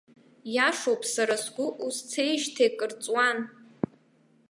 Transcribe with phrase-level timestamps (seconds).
[0.55, 3.37] Иашоуп, сара сгәы узцеижьҭеи акыр ҵуан.